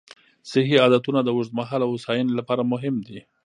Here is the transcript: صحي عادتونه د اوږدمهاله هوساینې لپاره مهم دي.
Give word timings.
صحي 0.49 0.75
عادتونه 0.83 1.19
د 1.23 1.29
اوږدمهاله 1.35 1.85
هوساینې 1.91 2.33
لپاره 2.39 2.61
مهم 2.73 2.95
دي. 3.07 3.19